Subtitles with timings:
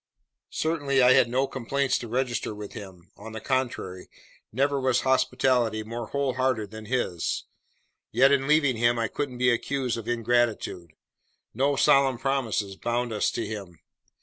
[0.49, 4.09] Certainly I had no complaints to register with him, on the contrary.
[4.51, 7.45] Never was hospitality more wholehearted than his.
[8.11, 10.93] Yet in leaving him I couldn't be accused of ingratitude.
[11.53, 13.77] No solemn promises bound us to him.